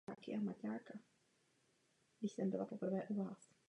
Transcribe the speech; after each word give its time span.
Netrvalo 0.07 0.15
to 0.15 0.15
příliš 0.21 0.41
dlouho 0.41 0.59
a 2.61 2.65
Claire 2.77 3.03
otěhotněla. 3.03 3.37